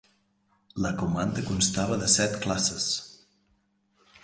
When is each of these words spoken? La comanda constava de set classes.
La 0.85 0.91
comanda 1.01 1.43
constava 1.51 1.99
de 2.05 2.09
set 2.15 2.41
classes. 2.47 2.91